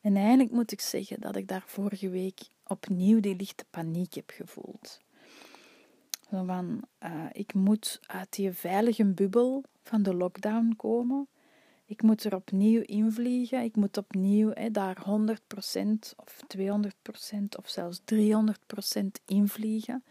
En 0.00 0.16
eigenlijk 0.16 0.50
moet 0.50 0.72
ik 0.72 0.80
zeggen 0.80 1.20
dat 1.20 1.36
ik 1.36 1.48
daar 1.48 1.64
vorige 1.66 2.08
week 2.08 2.40
opnieuw 2.66 3.20
die 3.20 3.36
lichte 3.36 3.64
paniek 3.70 4.14
heb 4.14 4.30
gevoeld. 4.30 5.00
Zo 6.30 6.44
van, 6.44 6.82
uh, 7.02 7.24
ik 7.32 7.54
moet 7.54 8.00
uit 8.06 8.32
die 8.32 8.52
veilige 8.52 9.04
bubbel 9.04 9.64
van 9.82 10.02
de 10.02 10.14
lockdown 10.14 10.74
komen. 10.76 11.28
Ik 11.92 12.02
moet 12.02 12.24
er 12.24 12.34
opnieuw 12.34 12.82
invliegen. 12.82 13.62
Ik 13.62 13.76
moet 13.76 13.96
opnieuw 13.96 14.50
hè, 14.54 14.70
daar 14.70 14.96
100% 14.96 15.04
of 16.16 16.40
200% 16.56 16.58
of 17.58 17.68
zelfs 17.68 18.00
300% 18.14 19.02
invliegen. 19.26 20.04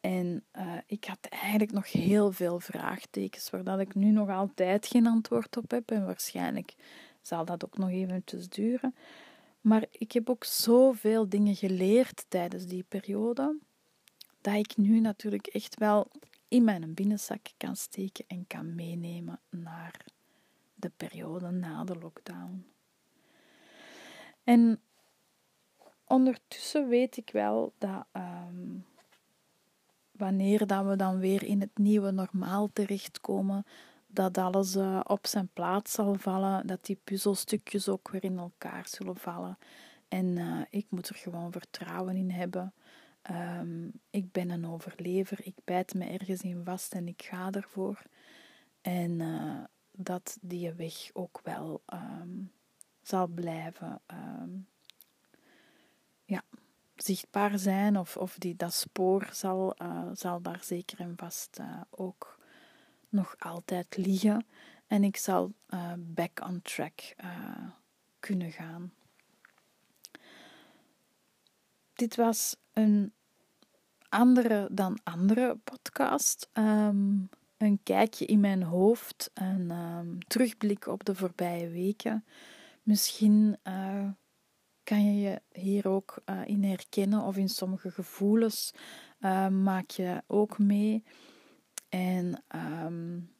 En 0.00 0.44
uh, 0.56 0.76
ik 0.86 1.04
had 1.04 1.26
eigenlijk 1.28 1.72
nog 1.72 1.92
heel 1.92 2.32
veel 2.32 2.60
vraagtekens, 2.60 3.50
waar 3.50 3.80
ik 3.80 3.94
nu 3.94 4.10
nog 4.10 4.28
altijd 4.28 4.86
geen 4.86 5.06
antwoord 5.06 5.56
op 5.56 5.70
heb. 5.70 5.90
En 5.90 6.06
waarschijnlijk 6.06 6.74
zal 7.20 7.44
dat 7.44 7.64
ook 7.64 7.78
nog 7.78 7.90
eventjes 7.90 8.48
duren. 8.48 8.94
Maar 9.60 9.86
ik 9.90 10.12
heb 10.12 10.30
ook 10.30 10.44
zoveel 10.44 11.28
dingen 11.28 11.56
geleerd 11.56 12.24
tijdens 12.28 12.66
die 12.66 12.84
periode, 12.88 13.58
dat 14.40 14.54
ik 14.54 14.76
nu 14.76 15.00
natuurlijk 15.00 15.46
echt 15.46 15.78
wel 15.78 16.10
in 16.48 16.64
mijn 16.64 16.94
binnenzak 16.94 17.46
kan 17.56 17.76
steken 17.76 18.24
en 18.26 18.46
kan 18.46 18.74
meenemen 18.74 19.40
naar 19.50 20.04
de 20.84 20.92
periode 20.96 21.50
na 21.50 21.84
de 21.84 21.96
lockdown. 21.96 22.66
En 24.44 24.80
ondertussen 26.04 26.88
weet 26.88 27.16
ik 27.16 27.30
wel 27.30 27.72
dat 27.78 28.06
ehm, 28.12 28.78
wanneer 30.10 30.66
dat 30.66 30.84
we 30.86 30.96
dan 30.96 31.18
weer 31.18 31.42
in 31.42 31.60
het 31.60 31.78
nieuwe 31.78 32.10
normaal 32.10 32.70
terechtkomen, 32.72 33.64
dat 34.06 34.38
alles 34.38 34.76
uh, 34.76 35.00
op 35.02 35.26
zijn 35.26 35.48
plaats 35.52 35.92
zal 35.92 36.14
vallen, 36.14 36.66
dat 36.66 36.84
die 36.84 37.00
puzzelstukjes 37.04 37.88
ook 37.88 38.10
weer 38.10 38.24
in 38.24 38.38
elkaar 38.38 38.86
zullen 38.88 39.16
vallen. 39.16 39.58
En 40.08 40.26
uh, 40.26 40.60
ik 40.70 40.86
moet 40.88 41.08
er 41.08 41.14
gewoon 41.14 41.52
vertrouwen 41.52 42.16
in 42.16 42.30
hebben. 42.30 42.74
Um, 43.30 43.92
ik 44.10 44.32
ben 44.32 44.50
een 44.50 44.66
overlever, 44.66 45.38
ik 45.46 45.54
bijt 45.64 45.94
me 45.94 46.04
ergens 46.04 46.42
in 46.42 46.64
vast 46.64 46.94
en 46.94 47.08
ik 47.08 47.22
ga 47.22 47.50
ervoor. 47.50 48.02
En 48.80 49.10
uh, 49.20 49.64
dat 49.96 50.38
die 50.40 50.72
weg 50.72 51.10
ook 51.12 51.40
wel 51.42 51.82
um, 51.92 52.52
zal 53.02 53.26
blijven 53.26 54.00
um, 54.06 54.68
ja, 56.24 56.42
zichtbaar 56.96 57.58
zijn, 57.58 57.98
of, 57.98 58.16
of 58.16 58.38
die, 58.38 58.56
dat 58.56 58.74
spoor 58.74 59.28
zal, 59.32 59.74
uh, 59.82 60.08
zal 60.12 60.42
daar 60.42 60.64
zeker 60.64 61.00
en 61.00 61.14
vast 61.16 61.58
uh, 61.60 61.80
ook 61.90 62.38
nog 63.08 63.34
altijd 63.38 63.96
liggen. 63.96 64.46
En 64.86 65.04
ik 65.04 65.16
zal 65.16 65.52
back 65.98 66.40
on 66.46 66.62
track 66.62 67.14
kunnen 68.20 68.52
gaan. 68.52 68.92
Dit 71.94 72.16
was 72.16 72.56
een 72.72 73.12
andere 74.08 74.68
dan 74.70 74.98
andere 75.02 75.56
podcast. 75.56 76.48
Um, 76.52 77.28
een 77.64 77.80
kijkje 77.82 78.24
in 78.24 78.40
mijn 78.40 78.62
hoofd, 78.62 79.30
een 79.34 79.70
um, 79.70 80.18
terugblik 80.26 80.86
op 80.86 81.04
de 81.04 81.14
voorbije 81.14 81.68
weken. 81.68 82.24
Misschien 82.82 83.56
uh, 83.64 84.08
kan 84.82 85.04
je 85.04 85.20
je 85.20 85.42
hier 85.52 85.88
ook 85.88 86.22
uh, 86.26 86.40
in 86.44 86.64
herkennen 86.64 87.22
of 87.22 87.36
in 87.36 87.48
sommige 87.48 87.90
gevoelens 87.90 88.74
uh, 89.20 89.48
maak 89.48 89.90
je 89.90 90.22
ook 90.26 90.58
mee. 90.58 91.04
En 91.88 92.42
um, 92.84 93.30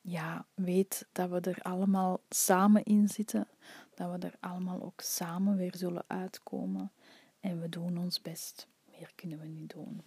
ja, 0.00 0.46
weet 0.54 1.08
dat 1.12 1.30
we 1.30 1.40
er 1.40 1.62
allemaal 1.62 2.20
samen 2.28 2.82
in 2.84 3.08
zitten, 3.08 3.48
dat 3.94 4.10
we 4.10 4.26
er 4.26 4.36
allemaal 4.40 4.82
ook 4.82 5.00
samen 5.00 5.56
weer 5.56 5.74
zullen 5.76 6.04
uitkomen. 6.06 6.92
En 7.40 7.60
we 7.60 7.68
doen 7.68 7.98
ons 7.98 8.22
best. 8.22 8.68
Meer 8.90 9.12
kunnen 9.14 9.38
we 9.38 9.46
niet 9.46 9.70
doen. 9.70 10.02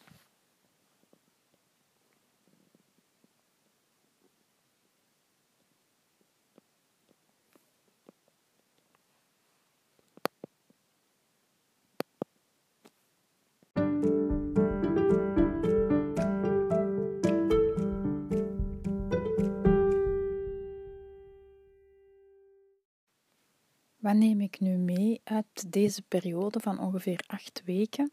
Wat 24.11 24.19
neem 24.19 24.41
ik 24.41 24.59
nu 24.59 24.77
mee 24.77 25.21
uit 25.23 25.71
deze 25.71 26.01
periode 26.01 26.59
van 26.59 26.79
ongeveer 26.79 27.23
acht 27.27 27.61
weken? 27.65 28.11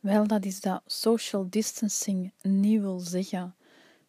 Wel, 0.00 0.26
dat 0.26 0.44
is 0.44 0.60
dat 0.60 0.82
social 0.86 1.46
distancing 1.50 2.32
niet 2.42 2.80
wil 2.80 2.98
zeggen 2.98 3.54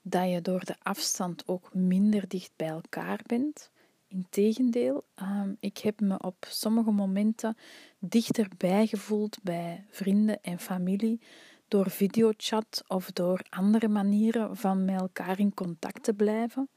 dat 0.02 0.30
je 0.30 0.42
door 0.42 0.66
de 0.66 0.76
afstand 0.82 1.48
ook 1.48 1.74
minder 1.74 2.28
dicht 2.28 2.52
bij 2.56 2.68
elkaar 2.68 3.20
bent. 3.26 3.72
Integendeel, 4.08 5.04
um, 5.22 5.58
ik 5.60 5.78
heb 5.78 6.00
me 6.00 6.20
op 6.22 6.46
sommige 6.50 6.92
momenten 6.92 7.58
dichterbij 8.00 8.88
gevoeld 8.88 9.38
bij 9.44 9.86
vrienden 9.90 10.42
en 10.42 10.60
familie 10.60 11.22
door 11.68 11.90
videochat 11.90 12.84
of 12.88 13.12
door 13.12 13.42
andere 13.50 13.88
manieren 13.88 14.58
van 14.58 14.86
met 14.86 15.00
elkaar 15.00 15.40
in 15.40 15.54
contact 15.54 16.04
te 16.04 16.14
blijven 16.14 16.70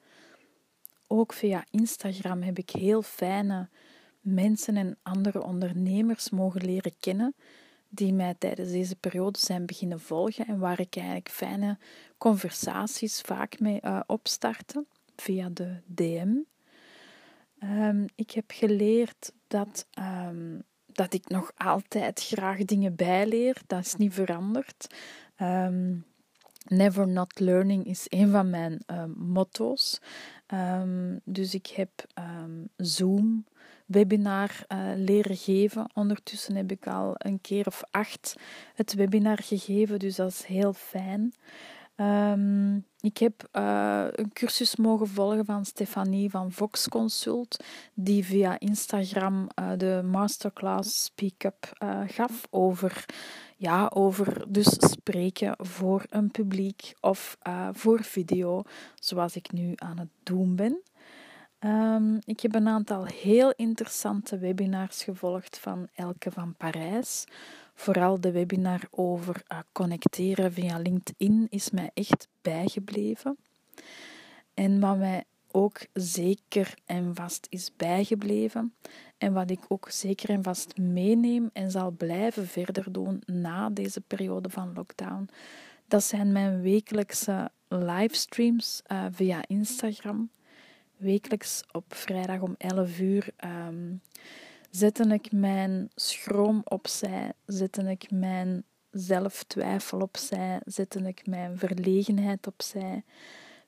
ook 1.18 1.32
via 1.32 1.64
Instagram 1.70 2.42
heb 2.42 2.58
ik 2.58 2.70
heel 2.70 3.02
fijne 3.02 3.68
mensen 4.20 4.76
en 4.76 4.98
andere 5.02 5.42
ondernemers 5.42 6.30
mogen 6.30 6.64
leren 6.64 6.92
kennen 7.00 7.34
die 7.88 8.12
mij 8.12 8.34
tijdens 8.38 8.70
deze 8.70 8.96
periode 8.96 9.38
zijn 9.38 9.66
beginnen 9.66 10.00
volgen 10.00 10.46
en 10.46 10.58
waar 10.58 10.80
ik 10.80 10.96
eigenlijk 10.96 11.28
fijne 11.28 11.78
conversaties 12.18 13.20
vaak 13.20 13.60
mee 13.60 13.80
uh, 13.84 14.00
opstarten 14.06 14.86
via 15.16 15.48
de 15.48 15.80
DM. 15.86 16.34
Ehm, 17.58 18.06
ik 18.14 18.30
heb 18.30 18.50
geleerd 18.50 19.32
dat, 19.46 19.86
um, 20.28 20.62
dat 20.86 21.14
ik 21.14 21.28
nog 21.28 21.52
altijd 21.56 22.24
graag 22.24 22.64
dingen 22.64 22.94
bijleer. 22.94 23.56
Dat 23.66 23.80
is 23.80 23.94
niet 23.94 24.14
veranderd. 24.14 24.94
Um, 25.40 26.04
Never 26.68 27.08
Not 27.08 27.40
Learning 27.40 27.86
is 27.86 28.06
een 28.08 28.30
van 28.30 28.50
mijn 28.50 28.82
uh, 28.90 29.04
motto's. 29.14 30.00
Um, 30.54 31.20
dus 31.24 31.54
ik 31.54 31.66
heb 31.66 31.90
um, 32.18 32.68
Zoom 32.76 33.44
webinar 33.86 34.50
uh, 34.68 34.78
leren 34.96 35.36
geven. 35.36 35.90
Ondertussen 35.94 36.56
heb 36.56 36.70
ik 36.70 36.86
al 36.86 37.14
een 37.16 37.40
keer 37.40 37.66
of 37.66 37.82
acht 37.90 38.34
het 38.74 38.94
webinar 38.94 39.38
gegeven, 39.42 39.98
dus 39.98 40.16
dat 40.16 40.28
is 40.28 40.44
heel 40.44 40.72
fijn. 40.72 41.34
Um, 41.96 42.86
ik 43.00 43.18
heb 43.18 43.48
uh, 43.52 44.04
een 44.10 44.32
cursus 44.32 44.76
mogen 44.76 45.08
volgen 45.08 45.44
van 45.44 45.64
Stefanie 45.64 46.30
van 46.30 46.52
Vox 46.52 46.88
Consult, 46.88 47.64
die 47.94 48.24
via 48.24 48.58
Instagram 48.58 49.46
uh, 49.58 49.70
de 49.76 50.02
masterclass 50.04 51.04
Speak 51.04 51.44
Up 51.44 51.72
gaf 52.06 52.46
over 52.50 53.04
ja, 53.56 53.90
over 53.94 54.44
dus 54.48 54.76
spreken 54.78 55.54
voor 55.58 56.04
een 56.08 56.30
publiek 56.30 56.94
of 57.00 57.38
voor 57.72 58.02
video, 58.02 58.62
zoals 58.94 59.36
ik 59.36 59.52
nu 59.52 59.72
aan 59.74 59.98
het 59.98 60.10
doen 60.22 60.56
ben. 60.56 60.82
Um, 61.60 62.18
ik 62.24 62.40
heb 62.40 62.54
een 62.54 62.68
aantal 62.68 63.04
heel 63.04 63.52
interessante 63.56 64.38
webinars 64.38 65.04
gevolgd 65.04 65.58
van 65.58 65.88
Elke 65.94 66.30
van 66.30 66.54
Parijs. 66.56 67.24
Vooral 67.74 68.20
de 68.20 68.30
webinar 68.30 68.80
over 68.90 69.42
uh, 69.52 69.58
connecteren 69.72 70.52
via 70.52 70.78
LinkedIn 70.78 71.46
is 71.50 71.70
mij 71.70 71.90
echt 71.94 72.28
bijgebleven. 72.42 73.36
En 74.54 74.80
wat 74.80 74.98
mij 74.98 75.24
ook 75.50 75.80
zeker 75.92 76.74
en 76.86 77.14
vast 77.14 77.46
is 77.50 77.70
bijgebleven 77.76 78.74
en 79.18 79.32
wat 79.32 79.50
ik 79.50 79.60
ook 79.68 79.90
zeker 79.90 80.30
en 80.30 80.42
vast 80.42 80.76
meeneem 80.76 81.50
en 81.52 81.70
zal 81.70 81.90
blijven 81.90 82.46
verder 82.46 82.92
doen 82.92 83.22
na 83.26 83.70
deze 83.70 84.00
periode 84.00 84.50
van 84.50 84.72
lockdown, 84.74 85.28
dat 85.88 86.04
zijn 86.04 86.32
mijn 86.32 86.60
wekelijkse 86.60 87.50
livestreams 87.68 88.82
uh, 88.92 89.04
via 89.10 89.44
Instagram. 89.46 90.30
Wekelijks 90.96 91.62
op 91.72 91.94
vrijdag 91.94 92.40
om 92.40 92.54
11 92.58 92.98
uur 93.00 93.28
um, 93.44 94.00
zette 94.72 95.04
ik 95.04 95.32
mijn 95.32 95.90
schroom 95.94 96.60
opzij, 96.64 97.32
zette 97.46 97.82
ik 97.82 98.10
mijn 98.10 98.64
zelftwijfel 98.90 100.00
opzij, 100.00 100.60
zette 100.64 101.02
ik 101.02 101.26
mijn 101.26 101.58
verlegenheid 101.58 102.46
opzij 102.46 103.04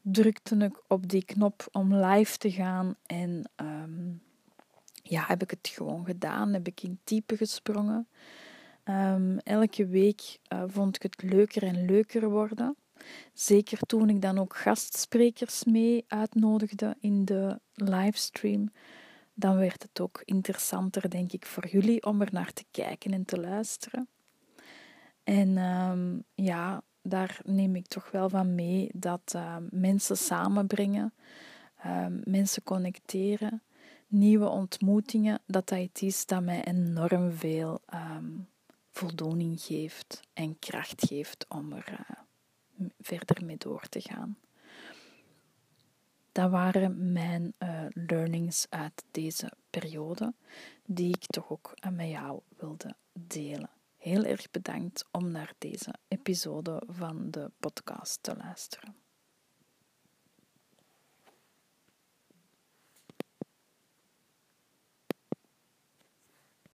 drukte 0.07 0.57
ik 0.57 0.83
op 0.89 1.09
die 1.09 1.25
knop 1.25 1.67
om 1.73 1.95
live 1.95 2.37
te 2.39 2.51
gaan 2.51 2.97
en 3.07 3.51
ehm, 3.55 4.13
ja, 5.03 5.25
heb 5.27 5.43
ik 5.43 5.51
het 5.51 5.69
gewoon 5.69 6.05
gedaan. 6.05 6.53
Heb 6.53 6.67
ik 6.67 6.83
in 6.83 6.99
type 7.05 7.37
gesprongen. 7.37 8.09
Ehm, 8.85 9.37
elke 9.37 9.87
week 9.87 10.39
uh, 10.53 10.63
vond 10.67 10.97
ik 10.97 11.03
het 11.03 11.23
leuker 11.23 11.63
en 11.63 11.85
leuker 11.85 12.31
worden. 12.31 12.77
Zeker 13.33 13.79
toen 13.79 14.09
ik 14.09 14.23
dan 14.23 14.39
ook 14.39 14.57
gastsprekers 14.57 15.65
mee 15.65 16.05
uitnodigde 16.09 16.97
in 17.01 17.25
de 17.25 17.61
livestream, 17.75 18.73
dan 19.35 19.57
werd 19.57 19.83
het 19.83 20.01
ook 20.01 20.23
interessanter, 20.25 21.11
denk 21.11 21.33
ik, 21.33 21.47
voor 21.47 21.67
jullie 21.67 22.05
om 22.05 22.21
er 22.21 22.33
naar 22.33 22.53
te 22.53 22.65
kijken 22.71 23.13
en 23.13 23.25
te 23.25 23.41
luisteren. 23.41 24.09
En 25.25 25.59
um, 25.59 26.25
ja, 26.35 26.83
daar 27.03 27.41
neem 27.45 27.77
ik 27.77 27.87
toch 27.87 28.11
wel 28.11 28.29
van 28.29 28.55
mee 28.55 28.91
dat 28.93 29.33
uh, 29.37 29.57
mensen 29.71 30.17
samenbrengen, 30.17 31.15
uh, 31.87 32.07
mensen 32.25 32.63
connecteren, 32.63 33.63
nieuwe 34.07 34.49
ontmoetingen, 34.49 35.41
dat 35.47 35.69
dat 35.69 35.79
iets 35.79 36.03
is 36.03 36.27
dat 36.27 36.43
mij 36.43 36.65
enorm 36.65 37.33
veel 37.33 37.81
voldoening 38.91 39.61
geeft 39.61 40.21
en 40.33 40.59
kracht 40.59 41.07
geeft 41.07 41.47
om 41.49 41.73
er 41.73 41.89
uh, 41.91 42.89
verder 43.01 43.45
mee 43.45 43.57
door 43.57 43.89
te 43.89 44.01
gaan. 44.01 44.37
Dat 46.35 46.51
waren 46.51 47.13
mijn 47.13 47.55
learnings 47.89 48.67
uit 48.69 49.05
deze 49.11 49.53
periode, 49.71 50.35
die 50.87 51.09
ik 51.09 51.27
toch 51.27 51.51
ook 51.51 51.75
met 51.91 52.09
jou 52.09 52.41
wilde 52.57 52.95
delen 53.13 53.71
heel 53.97 54.25
erg 54.25 54.51
bedankt 54.51 55.05
om 55.11 55.31
naar 55.31 55.53
deze 55.59 55.95
episode 56.09 56.83
van 56.87 57.31
de 57.31 57.51
podcast 57.59 58.23
te 58.23 58.37
luisteren. 58.37 59.04